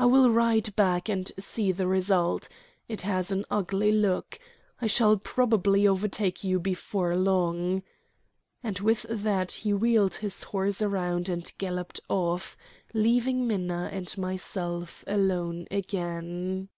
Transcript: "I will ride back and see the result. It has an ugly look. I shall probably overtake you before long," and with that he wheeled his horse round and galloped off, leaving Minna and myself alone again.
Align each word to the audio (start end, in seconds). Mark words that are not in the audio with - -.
"I 0.00 0.06
will 0.06 0.30
ride 0.30 0.76
back 0.76 1.08
and 1.08 1.28
see 1.40 1.72
the 1.72 1.88
result. 1.88 2.48
It 2.86 3.00
has 3.02 3.32
an 3.32 3.44
ugly 3.50 3.90
look. 3.90 4.38
I 4.80 4.86
shall 4.86 5.16
probably 5.16 5.88
overtake 5.88 6.44
you 6.44 6.60
before 6.60 7.16
long," 7.16 7.82
and 8.62 8.78
with 8.78 9.06
that 9.10 9.50
he 9.50 9.74
wheeled 9.74 10.14
his 10.14 10.44
horse 10.44 10.80
round 10.80 11.28
and 11.28 11.52
galloped 11.58 11.98
off, 12.08 12.56
leaving 12.94 13.48
Minna 13.48 13.88
and 13.90 14.16
myself 14.16 15.02
alone 15.08 15.66
again. 15.68 16.68